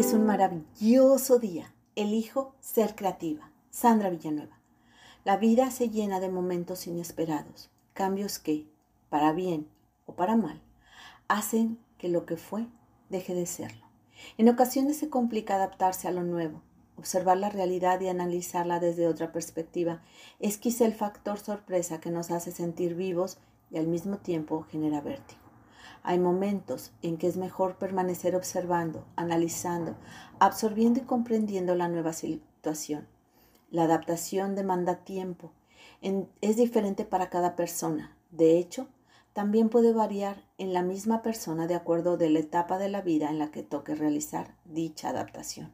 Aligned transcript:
Es 0.00 0.14
un 0.14 0.24
maravilloso 0.24 1.38
día. 1.38 1.74
Elijo 1.94 2.54
ser 2.60 2.94
creativa. 2.94 3.50
Sandra 3.68 4.08
Villanueva. 4.08 4.58
La 5.24 5.36
vida 5.36 5.70
se 5.70 5.90
llena 5.90 6.20
de 6.20 6.30
momentos 6.30 6.86
inesperados, 6.86 7.68
cambios 7.92 8.38
que, 8.38 8.66
para 9.10 9.34
bien 9.34 9.68
o 10.06 10.14
para 10.14 10.36
mal, 10.36 10.58
hacen 11.28 11.78
que 11.98 12.08
lo 12.08 12.24
que 12.24 12.38
fue 12.38 12.66
deje 13.10 13.34
de 13.34 13.44
serlo. 13.44 13.84
En 14.38 14.48
ocasiones 14.48 14.96
se 14.96 15.10
complica 15.10 15.56
adaptarse 15.56 16.08
a 16.08 16.12
lo 16.12 16.22
nuevo. 16.22 16.62
Observar 16.96 17.36
la 17.36 17.50
realidad 17.50 18.00
y 18.00 18.08
analizarla 18.08 18.80
desde 18.80 19.06
otra 19.06 19.32
perspectiva 19.32 20.02
es 20.38 20.56
quizá 20.56 20.86
el 20.86 20.94
factor 20.94 21.38
sorpresa 21.38 22.00
que 22.00 22.10
nos 22.10 22.30
hace 22.30 22.52
sentir 22.52 22.94
vivos 22.94 23.36
y 23.70 23.76
al 23.76 23.86
mismo 23.86 24.16
tiempo 24.16 24.62
genera 24.62 25.02
vértigo. 25.02 25.39
Hay 26.02 26.18
momentos 26.18 26.92
en 27.02 27.18
que 27.18 27.26
es 27.26 27.36
mejor 27.36 27.76
permanecer 27.76 28.34
observando, 28.34 29.04
analizando, 29.16 29.96
absorbiendo 30.38 31.00
y 31.00 31.02
comprendiendo 31.02 31.74
la 31.74 31.88
nueva 31.88 32.12
situación. 32.12 33.06
La 33.70 33.84
adaptación 33.84 34.54
demanda 34.54 35.04
tiempo. 35.04 35.52
es 36.02 36.56
diferente 36.56 37.04
para 37.04 37.28
cada 37.28 37.54
persona. 37.56 38.16
De 38.30 38.58
hecho, 38.58 38.88
también 39.32 39.68
puede 39.68 39.92
variar 39.92 40.44
en 40.58 40.72
la 40.72 40.82
misma 40.82 41.22
persona 41.22 41.66
de 41.66 41.74
acuerdo 41.74 42.16
de 42.16 42.30
la 42.30 42.40
etapa 42.40 42.78
de 42.78 42.88
la 42.88 43.02
vida 43.02 43.28
en 43.28 43.38
la 43.38 43.50
que 43.50 43.62
toque 43.62 43.94
realizar 43.94 44.56
dicha 44.64 45.10
adaptación. 45.10 45.72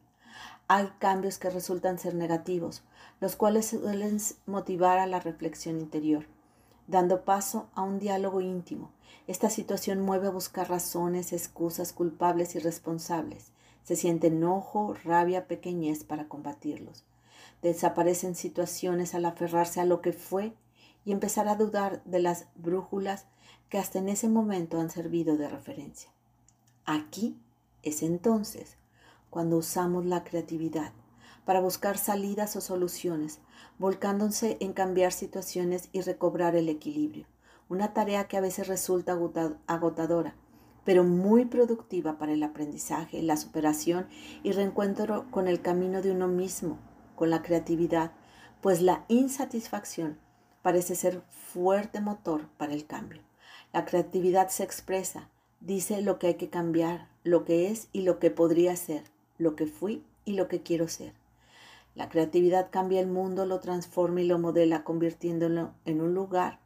Hay 0.69 0.89
cambios 0.99 1.39
que 1.39 1.49
resultan 1.49 1.99
ser 1.99 2.15
negativos, 2.15 2.83
los 3.21 3.37
cuales 3.37 3.67
suelen 3.67 4.19
motivar 4.47 4.99
a 4.99 5.07
la 5.07 5.21
reflexión 5.21 5.79
interior 5.79 6.27
dando 6.87 7.25
paso 7.25 7.69
a 7.75 7.83
un 7.83 7.99
diálogo 7.99 8.41
íntimo. 8.41 8.91
Esta 9.27 9.51
situación 9.51 10.01
mueve 10.01 10.29
a 10.29 10.31
buscar 10.31 10.69
razones, 10.69 11.33
excusas, 11.33 11.93
culpables 11.93 12.55
y 12.55 12.59
responsables. 12.59 13.53
Se 13.83 13.97
siente 13.97 14.29
enojo, 14.29 14.95
rabia, 15.05 15.47
pequeñez 15.47 16.05
para 16.05 16.29
combatirlos. 16.29 17.05
Desaparecen 17.63 18.35
situaciones 18.35 19.15
al 19.15 19.25
aferrarse 19.25 19.81
a 19.81 19.85
lo 19.85 20.01
que 20.01 20.13
fue 20.13 20.53
y 21.05 21.13
empezar 21.13 21.49
a 21.49 21.57
dudar 21.57 22.03
de 22.05 22.21
las 22.21 22.47
brújulas 22.55 23.27
que 23.69 23.79
hasta 23.79 23.99
en 23.99 24.09
ese 24.09 24.29
momento 24.29 24.81
han 24.81 24.91
servido 24.91 25.37
de 25.37 25.49
referencia. 25.49 26.11
Aquí 26.85 27.37
es 27.83 28.03
entonces 28.03 28.77
cuando 29.31 29.57
usamos 29.57 30.05
la 30.05 30.25
creatividad 30.25 30.93
para 31.45 31.61
buscar 31.61 31.99
salidas 31.99 32.57
o 32.57 32.61
soluciones, 32.61 33.41
volcándose 33.79 34.57
en 34.61 34.73
cambiar 34.73 35.13
situaciones 35.13 35.89
y 35.93 36.01
recobrar 36.01 36.57
el 36.57 36.69
equilibrio. 36.69 37.27
Una 37.69 37.93
tarea 37.93 38.29
que 38.29 38.37
a 38.37 38.41
veces 38.41 38.69
resulta 38.69 39.19
agotadora, 39.67 40.35
pero 40.85 41.03
muy 41.03 41.45
productiva 41.45 42.17
para 42.17 42.33
el 42.33 42.43
aprendizaje, 42.43 43.23
la 43.23 43.37
superación 43.37 44.07
y 44.43 44.53
reencuentro 44.53 45.27
con 45.31 45.49
el 45.49 45.61
camino 45.61 46.01
de 46.01 46.13
uno 46.13 46.29
mismo, 46.29 46.79
con 47.17 47.29
la 47.29 47.43
creatividad, 47.43 48.13
pues 48.61 48.83
la 48.83 49.05
insatisfacción 49.09 50.19
parece 50.63 50.95
ser 50.95 51.23
fuerte 51.53 52.01
motor 52.01 52.49
para 52.57 52.73
el 52.73 52.87
cambio. 52.87 53.23
La 53.73 53.85
creatividad 53.85 54.49
se 54.49 54.63
expresa, 54.63 55.29
dice 55.61 56.03
lo 56.03 56.19
que 56.19 56.29
hay 56.29 56.35
que 56.35 56.51
cambiar, 56.51 57.09
lo 57.25 57.45
que 57.45 57.71
es 57.71 57.89
y 57.93 58.03
lo 58.03 58.19
que 58.19 58.31
podría 58.31 58.75
ser, 58.77 59.05
lo 59.39 59.57
que 59.57 59.67
fui 59.67 60.05
y 60.25 60.35
lo 60.35 60.49
que 60.49 60.63
quiero 60.63 60.89
ser. 60.89 61.15
La 61.97 62.11
creatividad 62.11 62.69
cambia 62.71 63.01
el 63.01 63.07
mundo, 63.07 63.47
lo 63.47 63.59
transforma 63.59 64.21
y 64.21 64.27
lo 64.27 64.39
modela, 64.39 64.85
convirtiéndolo 64.85 65.73
en 65.87 66.03
un 66.03 66.15
lugar 66.15 66.61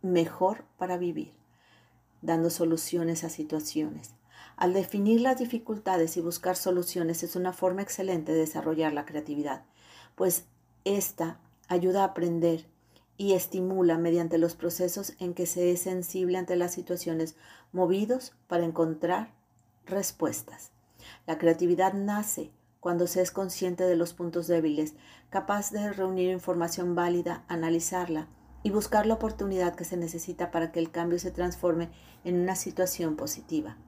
mejor 0.00 0.64
para 0.78 0.96
vivir, 0.96 1.34
dando 2.22 2.48
soluciones 2.48 3.24
a 3.24 3.28
situaciones. 3.28 4.14
Al 4.56 4.72
definir 4.72 5.20
las 5.20 5.38
dificultades 5.38 6.16
y 6.16 6.22
buscar 6.22 6.56
soluciones 6.56 7.22
es 7.22 7.36
una 7.36 7.52
forma 7.52 7.82
excelente 7.82 8.32
de 8.32 8.38
desarrollar 8.38 8.94
la 8.94 9.04
creatividad, 9.04 9.64
pues 10.14 10.46
esta 10.84 11.38
ayuda 11.68 12.00
a 12.00 12.08
aprender 12.08 12.64
y 13.18 13.34
estimula 13.34 13.98
mediante 13.98 14.38
los 14.38 14.54
procesos 14.54 15.12
en 15.18 15.34
que 15.34 15.44
se 15.44 15.72
es 15.72 15.82
sensible 15.82 16.38
ante 16.38 16.56
las 16.56 16.72
situaciones 16.72 17.36
movidos 17.72 18.32
para 18.48 18.64
encontrar 18.64 19.34
respuestas. 19.84 20.70
La 21.26 21.36
creatividad 21.36 21.92
nace 21.92 22.50
cuando 22.84 23.06
se 23.06 23.22
es 23.22 23.30
consciente 23.30 23.84
de 23.84 23.96
los 23.96 24.12
puntos 24.12 24.46
débiles, 24.46 24.92
capaz 25.30 25.70
de 25.70 25.90
reunir 25.90 26.30
información 26.30 26.94
válida, 26.94 27.42
analizarla 27.48 28.28
y 28.62 28.68
buscar 28.68 29.06
la 29.06 29.14
oportunidad 29.14 29.74
que 29.74 29.86
se 29.86 29.96
necesita 29.96 30.50
para 30.50 30.70
que 30.70 30.80
el 30.80 30.90
cambio 30.90 31.18
se 31.18 31.30
transforme 31.30 31.88
en 32.24 32.38
una 32.38 32.56
situación 32.56 33.16
positiva. 33.16 33.78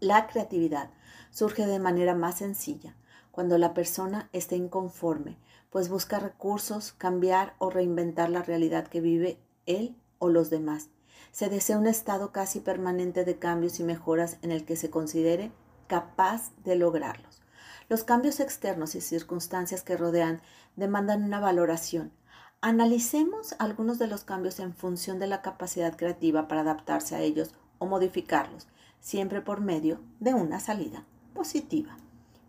La 0.00 0.26
creatividad 0.26 0.90
surge 1.30 1.66
de 1.66 1.78
manera 1.78 2.14
más 2.14 2.36
sencilla 2.36 2.94
cuando 3.30 3.56
la 3.56 3.72
persona 3.72 4.28
está 4.34 4.54
inconforme, 4.54 5.38
pues 5.70 5.88
busca 5.88 6.18
recursos, 6.18 6.92
cambiar 6.92 7.54
o 7.56 7.70
reinventar 7.70 8.28
la 8.28 8.42
realidad 8.42 8.86
que 8.86 9.00
vive 9.00 9.38
él 9.64 9.96
o 10.18 10.28
los 10.28 10.50
demás. 10.50 10.90
Se 11.32 11.48
desea 11.48 11.78
un 11.78 11.86
estado 11.86 12.32
casi 12.32 12.60
permanente 12.60 13.24
de 13.24 13.38
cambios 13.38 13.80
y 13.80 13.82
mejoras 13.82 14.36
en 14.42 14.50
el 14.50 14.66
que 14.66 14.76
se 14.76 14.90
considere 14.90 15.52
capaz 15.86 16.52
de 16.64 16.76
lograrlos. 16.76 17.43
Los 17.88 18.04
cambios 18.04 18.40
externos 18.40 18.94
y 18.94 19.00
circunstancias 19.00 19.82
que 19.82 19.96
rodean 19.96 20.40
demandan 20.76 21.22
una 21.24 21.40
valoración. 21.40 22.12
Analicemos 22.60 23.54
algunos 23.58 23.98
de 23.98 24.06
los 24.06 24.24
cambios 24.24 24.58
en 24.58 24.74
función 24.74 25.18
de 25.18 25.26
la 25.26 25.42
capacidad 25.42 25.96
creativa 25.96 26.48
para 26.48 26.62
adaptarse 26.62 27.14
a 27.14 27.20
ellos 27.20 27.52
o 27.78 27.86
modificarlos, 27.86 28.66
siempre 29.00 29.42
por 29.42 29.60
medio 29.60 30.00
de 30.20 30.32
una 30.32 30.60
salida 30.60 31.04
positiva. 31.34 31.96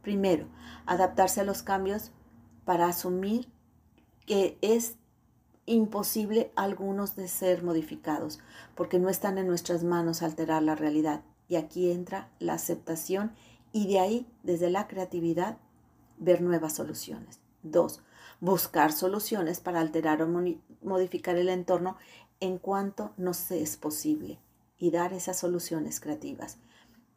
Primero, 0.02 0.48
adaptarse 0.86 1.42
a 1.42 1.44
los 1.44 1.64
cambios 1.64 2.12
para 2.64 2.88
asumir 2.88 3.50
que 4.26 4.58
es 4.62 4.96
imposible 5.66 6.52
algunos 6.56 7.16
de 7.16 7.28
ser 7.28 7.64
modificados, 7.64 8.40
porque 8.76 9.00
no 9.00 9.10
están 9.10 9.38
en 9.38 9.48
nuestras 9.48 9.84
manos 9.84 10.22
alterar 10.22 10.64
la 10.64 10.76
realidad. 10.76 11.24
Y 11.48 11.58
aquí 11.58 11.92
entra 11.92 12.30
la 12.40 12.54
aceptación 12.54 13.34
y 13.76 13.88
de 13.88 14.00
ahí, 14.00 14.26
desde 14.42 14.70
la 14.70 14.88
creatividad, 14.88 15.58
ver 16.18 16.42
nuevas 16.42 16.78
soluciones. 16.78 17.42
Dos, 17.62 18.00
buscar 18.40 18.94
soluciones 18.94 19.60
para 19.60 19.82
alterar 19.82 20.22
o 20.22 20.30
modificar 20.82 21.36
el 21.36 21.50
entorno 21.50 21.98
en 22.40 22.58
cuanto 22.58 23.12
nos 23.18 23.52
es 23.52 23.76
posible 23.76 24.40
y 24.78 24.92
dar 24.92 25.12
esas 25.12 25.38
soluciones 25.38 26.00
creativas. 26.00 26.58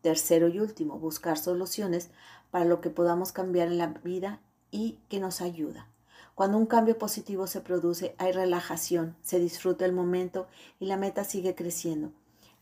Tercero 0.00 0.48
y 0.48 0.58
último, 0.58 0.98
buscar 0.98 1.38
soluciones 1.38 2.10
para 2.50 2.64
lo 2.64 2.80
que 2.80 2.90
podamos 2.90 3.30
cambiar 3.30 3.68
en 3.68 3.78
la 3.78 3.86
vida 3.86 4.40
y 4.72 4.98
que 5.08 5.20
nos 5.20 5.40
ayuda. 5.40 5.86
Cuando 6.34 6.58
un 6.58 6.66
cambio 6.66 6.98
positivo 6.98 7.46
se 7.46 7.60
produce, 7.60 8.16
hay 8.18 8.32
relajación, 8.32 9.14
se 9.22 9.38
disfruta 9.38 9.84
el 9.84 9.92
momento 9.92 10.48
y 10.80 10.86
la 10.86 10.96
meta 10.96 11.22
sigue 11.22 11.54
creciendo. 11.54 12.10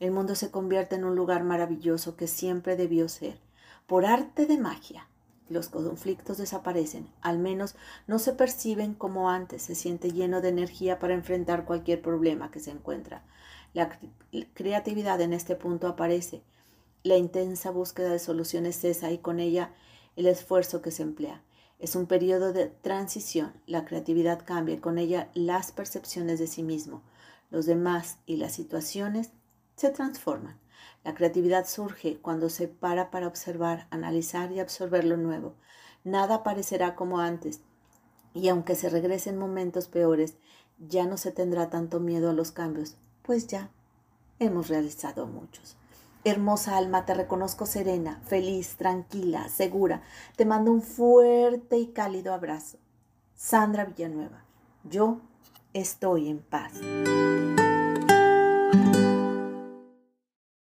El 0.00 0.10
mundo 0.10 0.34
se 0.34 0.50
convierte 0.50 0.96
en 0.96 1.04
un 1.04 1.16
lugar 1.16 1.44
maravilloso 1.44 2.14
que 2.14 2.26
siempre 2.26 2.76
debió 2.76 3.08
ser. 3.08 3.45
Por 3.86 4.04
arte 4.04 4.46
de 4.46 4.58
magia, 4.58 5.08
los 5.48 5.68
conflictos 5.68 6.38
desaparecen, 6.38 7.08
al 7.20 7.38
menos 7.38 7.76
no 8.08 8.18
se 8.18 8.32
perciben 8.32 8.94
como 8.94 9.30
antes, 9.30 9.62
se 9.62 9.76
siente 9.76 10.10
lleno 10.10 10.40
de 10.40 10.48
energía 10.48 10.98
para 10.98 11.14
enfrentar 11.14 11.64
cualquier 11.64 12.02
problema 12.02 12.50
que 12.50 12.58
se 12.58 12.72
encuentra. 12.72 13.22
La 13.74 13.96
creatividad 14.54 15.20
en 15.20 15.32
este 15.32 15.54
punto 15.54 15.86
aparece, 15.86 16.42
la 17.04 17.16
intensa 17.16 17.70
búsqueda 17.70 18.10
de 18.10 18.18
soluciones 18.18 18.74
cesa 18.74 19.12
y 19.12 19.18
con 19.18 19.38
ella 19.38 19.72
el 20.16 20.26
esfuerzo 20.26 20.82
que 20.82 20.90
se 20.90 21.04
emplea. 21.04 21.44
Es 21.78 21.94
un 21.94 22.06
periodo 22.06 22.52
de 22.52 22.66
transición, 22.66 23.52
la 23.66 23.84
creatividad 23.84 24.44
cambia 24.44 24.74
y 24.74 24.78
con 24.78 24.98
ella 24.98 25.30
las 25.34 25.70
percepciones 25.70 26.40
de 26.40 26.48
sí 26.48 26.64
mismo, 26.64 27.02
los 27.50 27.66
demás 27.66 28.18
y 28.26 28.38
las 28.38 28.54
situaciones 28.54 29.30
se 29.76 29.90
transforman. 29.90 30.58
La 31.04 31.14
creatividad 31.14 31.66
surge 31.66 32.18
cuando 32.20 32.48
se 32.48 32.68
para 32.68 33.10
para 33.10 33.26
observar, 33.26 33.86
analizar 33.90 34.52
y 34.52 34.60
absorber 34.60 35.04
lo 35.04 35.16
nuevo. 35.16 35.54
Nada 36.04 36.42
parecerá 36.42 36.94
como 36.94 37.20
antes, 37.20 37.60
y 38.34 38.48
aunque 38.48 38.74
se 38.74 38.90
regresen 38.90 39.38
momentos 39.38 39.88
peores, 39.88 40.34
ya 40.78 41.06
no 41.06 41.16
se 41.16 41.32
tendrá 41.32 41.70
tanto 41.70 42.00
miedo 42.00 42.30
a 42.30 42.34
los 42.34 42.52
cambios, 42.52 42.96
pues 43.22 43.46
ya 43.46 43.70
hemos 44.38 44.68
realizado 44.68 45.26
muchos. 45.26 45.76
Hermosa 46.24 46.76
alma, 46.76 47.06
te 47.06 47.14
reconozco 47.14 47.66
serena, 47.66 48.20
feliz, 48.26 48.76
tranquila, 48.76 49.48
segura. 49.48 50.02
Te 50.34 50.44
mando 50.44 50.72
un 50.72 50.82
fuerte 50.82 51.78
y 51.78 51.86
cálido 51.92 52.34
abrazo. 52.34 52.78
Sandra 53.36 53.84
Villanueva, 53.84 54.44
yo 54.82 55.20
estoy 55.72 56.28
en 56.28 56.40
paz. 56.40 56.72